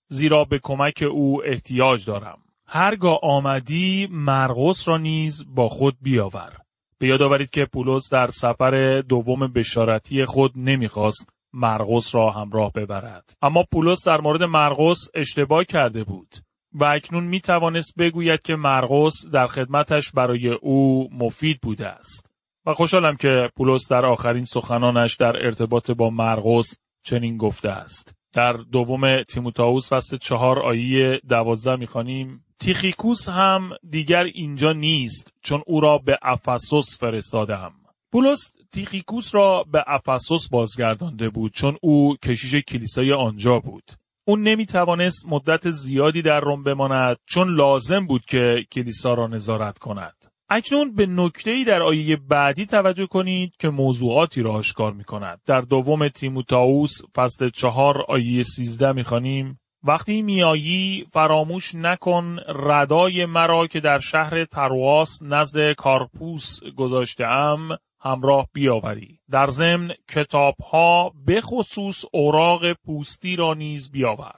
زیرا 0.08 0.44
به 0.44 0.60
کمک 0.62 1.04
او 1.10 1.44
احتیاج 1.44 2.06
دارم. 2.06 2.38
هرگاه 2.72 3.18
آمدی 3.22 4.08
مرقس 4.10 4.88
را 4.88 4.98
نیز 4.98 5.44
با 5.54 5.68
خود 5.68 5.96
بیاور. 6.02 6.56
به 6.98 7.08
یاد 7.08 7.22
آورید 7.22 7.50
که 7.50 7.64
پولس 7.64 8.12
در 8.12 8.30
سفر 8.30 9.00
دوم 9.00 9.46
بشارتی 9.46 10.24
خود 10.24 10.52
نمی‌خواست 10.56 11.32
مرقس 11.52 12.14
را 12.14 12.30
همراه 12.30 12.72
ببرد. 12.72 13.34
اما 13.42 13.64
پولس 13.72 14.06
در 14.08 14.20
مورد 14.20 14.42
مرقس 14.42 15.08
اشتباه 15.14 15.64
کرده 15.64 16.04
بود 16.04 16.28
و 16.72 16.84
اکنون 16.84 17.24
می 17.24 17.40
توانست 17.40 17.94
بگوید 17.98 18.42
که 18.42 18.56
مرقس 18.56 19.26
در 19.32 19.46
خدمتش 19.46 20.10
برای 20.10 20.48
او 20.48 21.08
مفید 21.12 21.60
بوده 21.60 21.86
است. 21.86 22.30
و 22.66 22.74
خوشحالم 22.74 23.16
که 23.16 23.50
پولس 23.56 23.88
در 23.90 24.06
آخرین 24.06 24.44
سخنانش 24.44 25.16
در 25.16 25.46
ارتباط 25.46 25.90
با 25.90 26.10
مرقس 26.10 26.76
چنین 27.02 27.36
گفته 27.36 27.68
است. 27.68 28.14
در 28.32 28.52
دوم 28.52 29.22
تیموتائوس 29.22 29.92
فصل 29.92 30.16
چهار 30.16 30.58
آیه 30.58 31.20
دوازده 31.28 31.76
می‌خوانیم 31.76 32.44
تیخیکوس 32.60 33.28
هم 33.28 33.70
دیگر 33.90 34.24
اینجا 34.24 34.72
نیست 34.72 35.32
چون 35.42 35.62
او 35.66 35.80
را 35.80 35.98
به 35.98 36.18
افسوس 36.22 36.98
فرستادم. 36.98 37.72
پولس 38.12 38.52
تیخیکوس 38.72 39.34
را 39.34 39.64
به 39.72 39.84
افسوس 39.86 40.48
بازگردانده 40.48 41.28
بود 41.28 41.52
چون 41.52 41.76
او 41.82 42.16
کشیش 42.16 42.54
کلیسای 42.54 43.12
آنجا 43.12 43.58
بود. 43.58 43.84
او 44.24 44.36
نمی 44.36 44.66
توانست 44.66 45.26
مدت 45.28 45.70
زیادی 45.70 46.22
در 46.22 46.40
روم 46.40 46.62
بماند 46.62 47.16
چون 47.24 47.56
لازم 47.56 48.06
بود 48.06 48.24
که 48.24 48.64
کلیسا 48.72 49.14
را 49.14 49.26
نظارت 49.26 49.78
کند. 49.78 50.14
اکنون 50.48 50.94
به 50.94 51.06
نکته 51.06 51.64
در 51.66 51.82
آیه 51.82 52.16
بعدی 52.16 52.66
توجه 52.66 53.06
کنید 53.06 53.56
که 53.56 53.68
موضوعاتی 53.68 54.42
را 54.42 54.52
آشکار 54.52 54.92
می 54.92 55.04
کند. 55.04 55.40
در 55.46 55.60
دوم 55.60 56.08
تیموتائوس 56.08 56.92
فصل 57.14 57.50
چهار 57.50 58.04
آیه 58.08 58.42
سیزده 58.42 58.92
می 58.92 59.02
خانیم 59.02 59.60
وقتی 59.84 60.22
میایی 60.22 61.06
فراموش 61.12 61.74
نکن 61.74 62.38
ردای 62.48 63.26
مرا 63.26 63.66
که 63.66 63.80
در 63.80 63.98
شهر 63.98 64.44
ترواس 64.44 65.22
نزد 65.22 65.72
کارپوس 65.72 66.60
گذاشته 66.76 67.26
ام 67.26 67.76
همراه 68.00 68.48
بیاوری. 68.52 69.20
در 69.30 69.46
ضمن 69.46 69.90
کتاب 70.08 70.54
ها 70.72 71.12
به 71.26 71.40
خصوص 71.40 72.04
اوراق 72.12 72.72
پوستی 72.72 73.36
را 73.36 73.54
نیز 73.54 73.90
بیاور. 73.90 74.34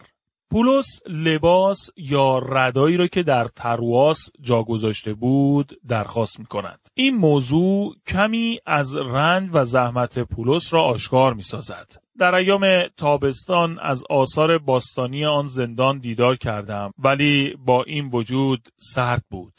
پولس 0.50 1.00
لباس 1.08 1.90
یا 1.96 2.38
ردایی 2.38 2.96
را 2.96 3.06
که 3.06 3.22
در 3.22 3.46
ترواس 3.46 4.30
جا 4.40 4.62
گذاشته 4.62 5.14
بود 5.14 5.72
درخواست 5.88 6.40
می 6.40 6.46
کند. 6.46 6.80
این 6.94 7.16
موضوع 7.16 7.94
کمی 8.06 8.58
از 8.66 8.96
رنج 8.96 9.50
و 9.52 9.64
زحمت 9.64 10.18
پولس 10.18 10.74
را 10.74 10.82
آشکار 10.82 11.34
می 11.34 11.42
سازد. 11.42 12.01
در 12.18 12.34
ایام 12.34 12.86
تابستان 12.96 13.78
از 13.78 14.04
آثار 14.10 14.58
باستانی 14.58 15.24
آن 15.24 15.46
زندان 15.46 15.98
دیدار 15.98 16.36
کردم 16.36 16.92
ولی 16.98 17.56
با 17.66 17.82
این 17.82 18.10
وجود 18.12 18.68
سرد 18.78 19.24
بود. 19.30 19.54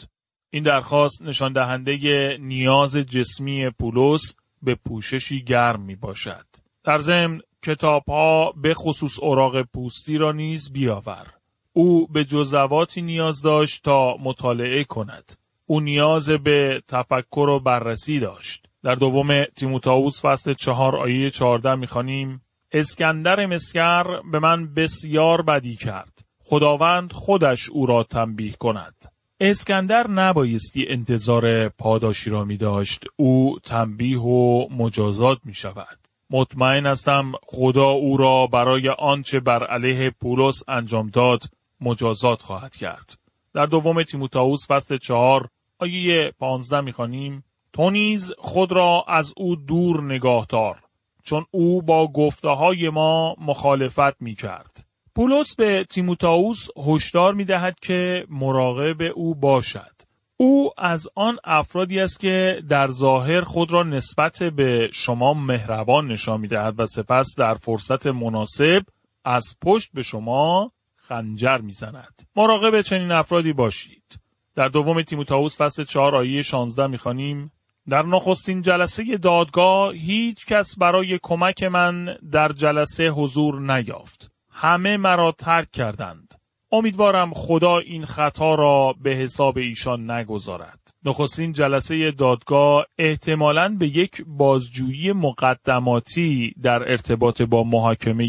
این 0.50 0.64
درخواست 0.64 1.22
نشان 1.22 1.54
دهنده 1.54 2.38
نیاز 2.42 2.98
جسمی 2.98 3.70
پولس 3.70 4.36
به 4.62 4.76
پوششی 4.76 5.44
گرم 5.44 5.82
می 5.82 5.96
باشد. 5.96 6.46
در 6.84 7.00
ضمن 7.00 7.42
کتاب 7.64 8.04
ها 8.08 8.52
به 8.52 8.74
خصوص 8.74 9.20
اوراق 9.20 9.62
پوستی 9.62 10.18
را 10.18 10.32
نیز 10.32 10.74
بیاور. 10.74 11.34
او 11.74 12.08
به 12.08 12.26
جزواتی 12.26 13.02
نیاز 13.02 13.42
داشت 13.42 13.84
تا 13.84 14.18
مطالعه 14.18 14.84
کند. 14.84 15.34
او 15.66 15.80
نیاز 15.80 16.30
به 16.30 16.84
تفکر 16.88 17.50
و 17.50 17.60
بررسی 17.60 18.20
داشت. 18.20 18.68
در 18.84 18.96
دوم 18.96 19.44
تیموتائوس 19.44 20.26
فصل 20.26 20.54
چهار 20.54 20.96
آیه 20.96 21.30
چهارده 21.30 21.76
می‌خوانیم 21.76 22.42
اسکندر 22.72 23.46
مسکر 23.46 24.04
به 24.32 24.40
من 24.40 24.74
بسیار 24.74 25.42
بدی 25.42 25.76
کرد. 25.76 26.26
خداوند 26.44 27.14
خودش 27.14 27.70
او 27.70 27.86
را 27.86 28.04
تنبیه 28.04 28.52
کند. 28.52 28.96
اسکندر 29.40 30.08
نبایستی 30.08 30.86
انتظار 30.88 31.70
پاداشی 31.70 32.30
را 32.30 32.46
می 32.46 32.58
داشت. 32.58 33.06
او 33.16 33.60
تنبیه 33.64 34.20
و 34.20 34.68
مجازات 34.70 35.40
می 35.46 35.54
شود. 35.54 35.98
مطمئن 36.30 36.86
هستم 36.86 37.32
خدا 37.46 37.90
او 37.90 38.18
را 38.18 38.48
برای 38.48 38.90
آنچه 38.90 39.40
بر 39.40 39.64
علیه 39.68 40.10
پولس 40.10 40.64
انجام 40.68 41.10
داد 41.10 41.44
مجازات 41.82 42.42
خواهد 42.42 42.76
کرد. 42.76 43.18
در 43.54 43.66
دوم 43.66 44.04
تیموتائوس 44.04 44.68
فصل 44.68 44.98
چهار 44.98 45.50
آیه 45.80 46.34
پانزده 46.40 46.82
می‌خوانیم 46.82 47.44
تو 47.74 47.90
نیز 47.90 48.34
خود 48.38 48.72
را 48.72 49.06
از 49.08 49.34
او 49.38 49.56
دور 49.56 50.04
نگاه 50.04 50.46
دار 50.50 50.80
چون 51.24 51.46
او 51.52 51.82
با 51.82 52.08
گفته 52.08 52.50
های 52.50 52.90
ما 52.90 53.36
مخالفت 53.42 54.22
می 54.22 54.36
کرد. 54.36 54.86
پولس 55.16 55.56
به 55.56 55.84
تیموتائوس 55.84 56.68
هشدار 56.88 57.34
می 57.34 57.46
دهد 57.46 57.80
که 57.80 58.26
مراقب 58.30 59.02
او 59.16 59.36
باشد. 59.36 59.94
او 60.38 60.72
از 60.78 61.08
آن 61.16 61.38
افرادی 61.44 62.00
است 62.00 62.20
که 62.20 62.64
در 62.70 62.88
ظاهر 62.88 63.42
خود 63.42 63.72
را 63.72 63.84
نسبت 63.84 64.44
به 64.44 64.90
شما 64.94 65.34
مهربان 65.34 66.08
نشان 66.08 66.42
می 66.42 66.48
دهد 66.48 66.80
و 66.80 66.86
سپس 66.86 67.36
در 67.38 67.56
فرصت 67.56 68.08
مناسب 68.08 68.82
از 69.26 69.58
پشت 69.62 69.90
به 69.94 70.02
شما 70.02 70.72
خنجر 70.96 71.58
می 71.58 71.72
زند. 71.72 72.22
مراقب 72.36 72.82
چنین 72.82 73.12
افرادی 73.12 73.54
باشید. 73.54 74.20
در 74.56 74.68
دوم 74.68 75.02
تیموتائوس 75.02 75.62
فصل 75.62 75.84
4 75.84 76.16
آیه 76.16 76.42
16 76.42 76.88
می 76.88 76.98
خانیم 76.98 77.52
در 77.90 78.06
نخستین 78.06 78.62
جلسه 78.62 79.18
دادگاه 79.18 79.94
هیچ 79.94 80.46
کس 80.46 80.78
برای 80.78 81.20
کمک 81.24 81.64
من 81.64 82.18
در 82.32 82.52
جلسه 82.52 83.10
حضور 83.10 83.76
نیافت. 83.76 84.32
همه 84.52 84.98
مرا 84.98 85.32
ترک 85.32 85.72
کردند. 85.72 86.34
امیدوارم 86.72 87.32
خدا 87.34 87.78
این 87.78 88.06
خطا 88.06 88.56
را 88.56 88.96
به 89.04 89.10
حساب 89.10 89.58
ایشان 89.58 90.12
نگذارد. 90.12 90.80
نخستین 91.06 91.52
جلسه 91.52 92.12
دادگاه 92.12 92.86
احتمالاً 92.98 93.76
به 93.80 93.88
یک 93.88 94.24
بازجویی 94.28 95.12
مقدماتی 95.12 96.54
در 96.64 96.92
ارتباط 96.92 97.42
با 97.42 97.64
محاکمه 97.64 98.28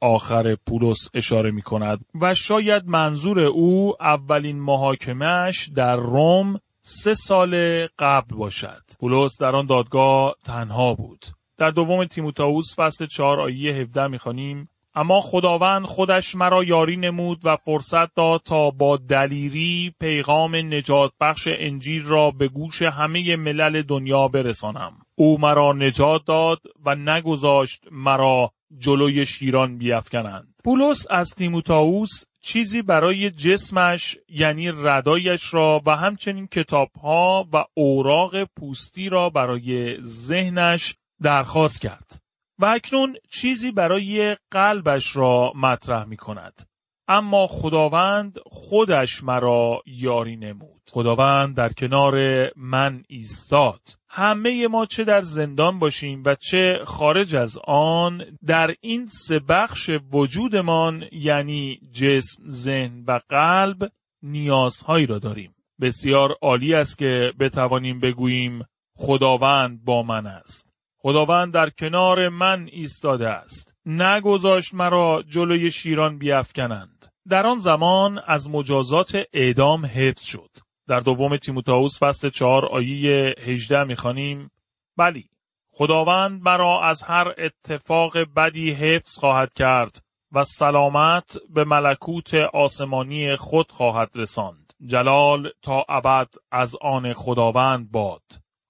آخر 0.00 0.56
پولس 0.66 1.08
اشاره 1.14 1.50
می 1.50 1.62
کند 1.62 2.04
و 2.20 2.34
شاید 2.34 2.86
منظور 2.86 3.40
او 3.40 3.94
اولین 4.00 4.60
محاکمهش 4.60 5.68
در 5.74 5.96
روم 5.96 6.60
سه 6.82 7.14
سال 7.14 7.86
قبل 7.98 8.36
باشد. 8.36 8.82
پولس 9.00 9.40
در 9.40 9.56
آن 9.56 9.66
دادگاه 9.66 10.34
تنها 10.44 10.94
بود. 10.94 11.24
در 11.58 11.70
دوم 11.70 12.04
تیموتائوس 12.04 12.74
فصل 12.76 13.06
4 13.06 13.40
آیه 13.40 13.74
17 13.74 14.06
می‌خوانیم 14.06 14.68
اما 14.94 15.20
خداوند 15.20 15.84
خودش 15.86 16.34
مرا 16.34 16.64
یاری 16.64 16.96
نمود 16.96 17.40
و 17.44 17.56
فرصت 17.56 18.14
داد 18.14 18.40
تا 18.44 18.70
با 18.70 18.96
دلیری 18.96 19.94
پیغام 20.00 20.56
نجات 20.56 21.12
بخش 21.20 21.48
انجیل 21.50 22.04
را 22.04 22.30
به 22.30 22.48
گوش 22.48 22.82
همه 22.82 23.36
ملل 23.36 23.82
دنیا 23.82 24.28
برسانم. 24.28 24.92
او 25.14 25.40
مرا 25.40 25.72
نجات 25.72 26.24
داد 26.24 26.60
و 26.86 26.94
نگذاشت 26.94 27.84
مرا 27.90 28.52
جلوی 28.78 29.26
شیران 29.26 29.78
بیافکنند. 29.78 30.54
پولس 30.64 31.06
از 31.10 31.34
تیموتائوس 31.34 32.24
چیزی 32.42 32.82
برای 32.82 33.30
جسمش 33.30 34.18
یعنی 34.28 34.70
ردایش 34.70 35.54
را 35.54 35.82
و 35.86 35.96
همچنین 35.96 36.46
کتابها 36.46 37.48
و 37.52 37.64
اوراق 37.74 38.44
پوستی 38.44 39.08
را 39.08 39.30
برای 39.30 39.98
ذهنش 40.02 40.94
درخواست 41.22 41.80
کرد. 41.80 42.22
و 42.58 42.64
اکنون 42.64 43.16
چیزی 43.30 43.70
برای 43.70 44.36
قلبش 44.50 45.16
را 45.16 45.52
مطرح 45.56 46.04
می 46.04 46.16
کند. 46.16 46.62
اما 47.08 47.46
خداوند 47.46 48.38
خودش 48.46 49.22
مرا 49.24 49.82
یاری 49.86 50.36
نمود. 50.36 50.82
خداوند 50.90 51.56
در 51.56 51.68
کنار 51.68 52.46
من 52.56 53.02
ایستاد. 53.08 53.80
همه 54.14 54.68
ما 54.68 54.86
چه 54.86 55.04
در 55.04 55.20
زندان 55.20 55.78
باشیم 55.78 56.22
و 56.26 56.34
چه 56.34 56.80
خارج 56.84 57.34
از 57.34 57.58
آن 57.64 58.24
در 58.46 58.74
این 58.80 59.06
سه 59.06 59.38
بخش 59.38 59.90
وجودمان 60.12 61.04
یعنی 61.12 61.80
جسم، 61.92 62.42
ذهن 62.50 63.04
و 63.08 63.20
قلب 63.28 63.90
نیازهایی 64.22 65.06
را 65.06 65.18
داریم. 65.18 65.54
بسیار 65.80 66.36
عالی 66.42 66.74
است 66.74 66.98
که 66.98 67.32
بتوانیم 67.40 68.00
بگوییم 68.00 68.64
خداوند 68.96 69.84
با 69.84 70.02
من 70.02 70.26
است. 70.26 70.72
خداوند 70.98 71.54
در 71.54 71.70
کنار 71.70 72.28
من 72.28 72.68
ایستاده 72.72 73.28
است. 73.28 73.74
نگذاشت 73.86 74.74
مرا 74.74 75.22
جلوی 75.28 75.70
شیران 75.70 76.18
بیافکنند. 76.18 77.06
در 77.28 77.46
آن 77.46 77.58
زمان 77.58 78.20
از 78.26 78.50
مجازات 78.50 79.22
اعدام 79.32 79.86
حفظ 79.86 80.22
شد. 80.22 80.50
در 80.92 81.00
دوم 81.00 81.36
تیموتائوس 81.36 82.02
فصل 82.02 82.30
4 82.30 82.66
آیه 82.66 83.34
18 83.38 83.84
می‌خوانیم 83.84 84.50
بلی 84.96 85.28
خداوند 85.70 86.42
مرا 86.42 86.82
از 86.82 87.02
هر 87.02 87.34
اتفاق 87.38 88.18
بدی 88.18 88.70
حفظ 88.70 89.18
خواهد 89.18 89.54
کرد 89.54 90.02
و 90.32 90.44
سلامت 90.44 91.36
به 91.50 91.64
ملکوت 91.64 92.34
آسمانی 92.34 93.36
خود 93.36 93.72
خواهد 93.72 94.10
رساند. 94.14 94.72
جلال 94.86 95.50
تا 95.62 95.84
ابد 95.88 96.28
از 96.50 96.76
آن 96.80 97.12
خداوند 97.12 97.90
باد. 97.90 98.22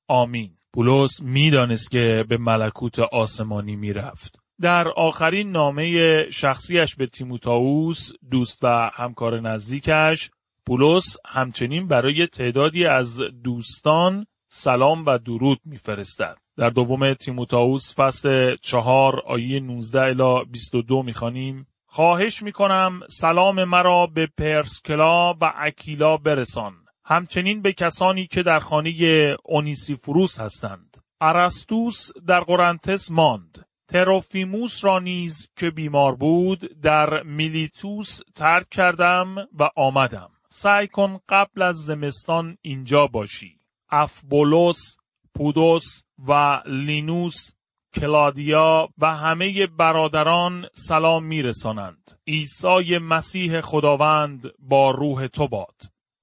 آمین. 0.08 0.50
پولس 0.74 1.20
می‌دانست 1.22 1.90
که 1.90 2.24
به 2.28 2.36
ملکوت 2.36 2.98
آسمانی 2.98 3.76
می‌رفت. 3.76 4.38
در 4.60 4.88
آخرین 4.88 5.50
نامه 5.50 6.30
شخصیش 6.30 6.96
به 6.96 7.06
تیموتائوس 7.06 8.10
دوست 8.30 8.58
و 8.64 8.90
همکار 8.94 9.40
نزدیکش 9.40 10.30
پولس 10.66 11.16
همچنین 11.26 11.88
برای 11.88 12.26
تعدادی 12.26 12.86
از 12.86 13.20
دوستان 13.44 14.26
سلام 14.48 15.04
و 15.06 15.18
درود 15.18 15.58
میفرستد. 15.64 16.36
در 16.56 16.70
دوم 16.70 17.14
تیموتائوس 17.14 17.94
فصل 17.94 18.56
چهار 18.56 19.20
آیه 19.26 19.60
19 19.60 20.00
الی 20.00 20.44
22 20.50 21.02
می‌خوانیم 21.02 21.66
خواهش 21.86 22.42
می‌کنم 22.42 23.00
سلام 23.10 23.64
مرا 23.64 24.06
به 24.06 24.28
پرسکلا 24.38 25.34
و 25.34 25.52
اکیلا 25.56 26.16
برسان 26.16 26.74
همچنین 27.04 27.62
به 27.62 27.72
کسانی 27.72 28.26
که 28.26 28.42
در 28.42 28.58
خانه 28.58 29.36
اونیسیفروس 29.44 30.40
هستند. 30.40 30.96
ارستوس 31.20 32.10
در 32.26 32.40
قرنتس 32.40 33.10
ماند. 33.10 33.66
تروفیموس 33.88 34.84
را 34.84 34.98
نیز 34.98 35.48
که 35.56 35.70
بیمار 35.70 36.14
بود 36.14 36.80
در 36.82 37.22
میلیتوس 37.22 38.20
ترک 38.34 38.68
کردم 38.70 39.36
و 39.58 39.70
آمدم. 39.76 40.30
سعی 40.54 40.88
کن 40.88 41.20
قبل 41.28 41.62
از 41.62 41.76
زمستان 41.76 42.56
اینجا 42.62 43.06
باشی. 43.06 43.58
افبولوس 43.90 44.96
پودوس 45.34 46.02
و 46.28 46.62
لینوس 46.66 47.50
کلادیا 47.94 48.88
و 48.98 49.14
همه 49.16 49.66
برادران 49.66 50.66
سلام 50.74 51.24
میرسانند. 51.24 52.18
عیسی 52.26 52.98
مسیح 52.98 53.60
خداوند 53.60 54.52
با 54.58 54.90
روح 54.90 55.26
تو 55.26 55.48
باد. 55.48 55.76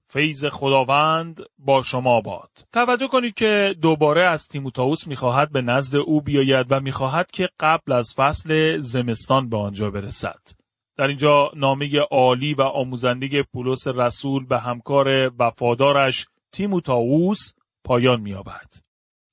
فیض 0.08 0.46
خداوند 0.46 1.42
با 1.60 1.82
شما 1.82 2.22
باد. 2.22 2.52
توجه 2.74 3.08
کنید 3.08 3.34
که 3.34 3.76
دوباره 3.82 4.26
از 4.26 4.48
تیموتائوس 4.48 5.08
می‌خواهد 5.08 5.52
به 5.52 5.62
نزد 5.62 5.96
او 5.96 6.22
بیاید 6.22 6.68
و 6.70 6.80
می‌خواهد 6.80 7.32
که 7.32 7.50
قبل 7.60 7.92
از 7.92 8.14
فصل 8.16 8.80
زمستان 8.80 9.50
به 9.50 9.58
آنجا 9.58 9.90
برسد. 9.90 10.59
در 11.00 11.08
اینجا 11.08 11.52
نامه 11.56 12.00
عالی 12.00 12.54
و 12.54 12.62
آموزنده 12.62 13.44
پولس 13.44 13.88
رسول 13.88 14.46
به 14.46 14.60
همکار 14.60 15.32
وفادارش 15.40 16.28
تیموتائوس 16.52 17.40
پایان 17.84 18.22
مییابد. 18.22 18.74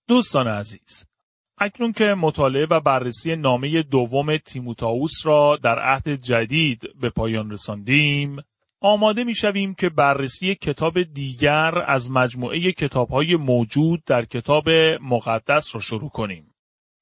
دوستان 0.08 0.48
عزیز، 0.48 1.06
اکنون 1.58 1.92
که 1.92 2.04
مطالعه 2.04 2.66
و 2.70 2.80
بررسی 2.80 3.36
نامه 3.36 3.82
دوم 3.82 4.36
تیموتائوس 4.36 5.12
را 5.24 5.56
در 5.56 5.78
عهد 5.78 6.08
جدید 6.08 6.82
به 7.00 7.10
پایان 7.10 7.50
رساندیم، 7.50 8.36
آماده 8.80 9.24
می 9.24 9.34
شویم 9.34 9.74
که 9.74 9.88
بررسی 9.88 10.54
کتاب 10.54 11.02
دیگر 11.02 11.78
از 11.86 12.10
مجموعه 12.10 12.72
کتاب 12.72 13.08
های 13.08 13.36
موجود 13.36 14.02
در 14.06 14.24
کتاب 14.24 14.68
مقدس 15.02 15.74
را 15.74 15.80
شروع 15.80 16.10
کنیم. 16.10 16.54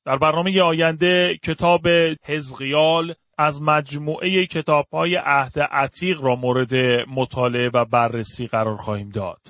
در 0.04 0.18
برنامه 0.18 0.62
آینده 0.62 1.38
کتاب 1.42 1.88
حزقیال 2.24 3.14
از 3.38 3.62
مجموعه 3.62 4.46
کتاب 4.46 4.86
های 4.92 5.16
عهد 5.16 5.60
عتیق 5.60 6.20
را 6.20 6.36
مورد 6.36 6.74
مطالعه 7.08 7.70
و 7.74 7.84
بررسی 7.84 8.46
قرار 8.46 8.76
خواهیم 8.76 9.08
داد. 9.08 9.40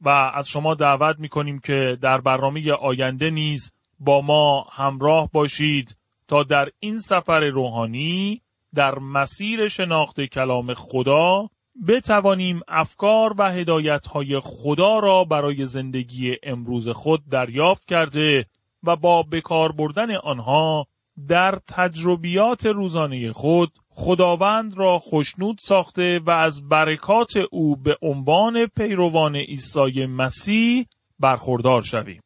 و 0.00 0.08
از 0.08 0.48
شما 0.48 0.74
دعوت 0.74 1.18
می 1.18 1.28
کنیم 1.28 1.58
که 1.58 1.98
در 2.00 2.20
برنامه 2.20 2.72
آینده 2.72 3.30
نیز 3.30 3.72
با 3.98 4.20
ما 4.20 4.66
همراه 4.70 5.30
باشید 5.32 5.96
تا 6.28 6.42
در 6.42 6.68
این 6.80 6.98
سفر 6.98 7.40
روحانی 7.40 8.42
در 8.74 8.98
مسیر 8.98 9.68
شناخت 9.68 10.20
کلام 10.20 10.74
خدا 10.74 11.48
بتوانیم 11.88 12.60
افکار 12.68 13.34
و 13.38 13.50
هدایتهای 13.50 14.40
خدا 14.40 14.98
را 14.98 15.24
برای 15.24 15.66
زندگی 15.66 16.36
امروز 16.42 16.88
خود 16.88 17.28
دریافت 17.28 17.88
کرده 17.88 18.46
و 18.82 18.96
با 18.96 19.22
بکار 19.22 19.72
بردن 19.72 20.16
آنها 20.16 20.86
در 21.28 21.58
تجربیات 21.68 22.66
روزانه 22.66 23.32
خود 23.32 23.72
خداوند 23.88 24.78
را 24.78 24.98
خوشنود 24.98 25.58
ساخته 25.60 26.18
و 26.18 26.30
از 26.30 26.68
برکات 26.68 27.32
او 27.50 27.76
به 27.76 27.96
عنوان 28.02 28.66
پیروان 28.66 29.36
عیسی 29.36 30.06
مسیح 30.06 30.86
برخوردار 31.18 31.82
شویم. 31.82 32.22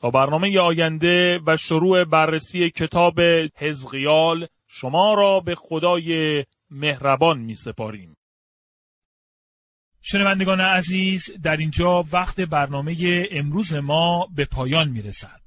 تا 0.00 0.10
برنامه 0.10 0.58
آینده 0.58 1.40
و 1.46 1.56
شروع 1.56 2.04
بررسی 2.04 2.70
کتاب 2.70 3.20
حزقیال 3.56 4.46
شما 4.66 5.14
را 5.14 5.40
به 5.40 5.54
خدای 5.54 6.44
مهربان 6.70 7.38
می 7.38 7.54
سپاریم. 7.54 8.16
شنوندگان 10.02 10.60
عزیز 10.60 11.30
در 11.42 11.56
اینجا 11.56 12.04
وقت 12.12 12.40
برنامه 12.40 13.26
امروز 13.30 13.72
ما 13.72 14.28
به 14.36 14.44
پایان 14.44 14.88
می 14.88 15.02
رسد. 15.02 15.40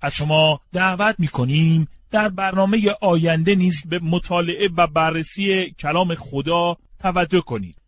از 0.00 0.14
شما 0.14 0.60
دعوت 0.72 1.14
می 1.18 1.28
کنیم 1.28 1.88
در 2.12 2.28
برنامه 2.28 2.94
آینده 3.00 3.54
نیز 3.54 3.82
به 3.88 3.98
مطالعه 4.02 4.68
و 4.76 4.86
بررسی 4.86 5.70
کلام 5.70 6.14
خدا 6.14 6.76
توجه 7.00 7.40
کنید. 7.40 7.81